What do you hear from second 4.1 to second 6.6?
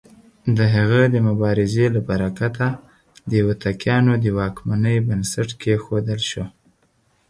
د واکمنۍ بنسټ کېښودل شو.